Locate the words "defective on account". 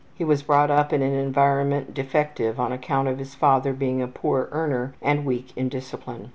1.93-3.07